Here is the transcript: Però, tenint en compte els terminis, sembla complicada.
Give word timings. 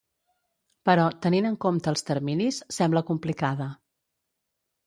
Però, 0.89 1.03
tenint 1.25 1.49
en 1.51 1.59
compte 1.67 1.93
els 1.93 2.05
terminis, 2.09 2.57
sembla 2.79 3.07
complicada. 3.11 3.69